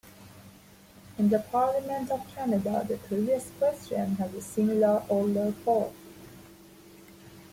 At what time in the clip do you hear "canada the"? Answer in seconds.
2.33-2.97